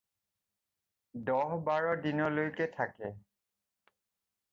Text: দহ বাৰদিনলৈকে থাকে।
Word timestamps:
দহ 1.27 1.51
বাৰদিনলৈকে 1.67 2.67
থাকে। 2.79 3.13